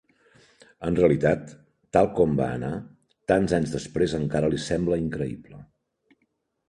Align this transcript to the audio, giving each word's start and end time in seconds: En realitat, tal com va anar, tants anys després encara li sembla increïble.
En 0.87 0.95
realitat, 0.99 1.51
tal 1.97 2.09
com 2.19 2.33
va 2.41 2.47
anar, 2.53 2.71
tants 3.33 3.55
anys 3.61 3.77
després 3.77 4.17
encara 4.21 4.51
li 4.55 4.63
sembla 4.71 4.99
increïble. 5.07 5.61